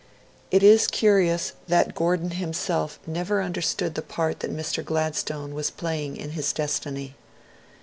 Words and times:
It 0.49 0.63
is 0.63 0.87
curious 0.87 1.51
that 1.67 1.93
Gordon 1.93 2.31
himself 2.31 2.97
never 3.05 3.39
understood 3.39 3.93
the 3.93 4.01
part 4.01 4.39
that 4.39 4.51
Mr. 4.51 4.83
Gladstone 4.83 5.53
was 5.53 5.69
playing 5.69 6.17
in 6.17 6.31
his 6.31 6.51
destiny. 6.53 7.13